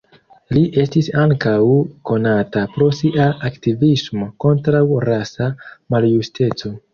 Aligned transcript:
Li 0.57 0.61
estis 0.83 1.09
ankaŭ 1.23 1.57
konata 2.11 2.63
pro 2.77 2.87
sia 3.01 3.27
aktivismo 3.51 4.31
kontraŭ 4.47 4.83
rasa 5.11 5.51
maljusteco. 5.97 6.75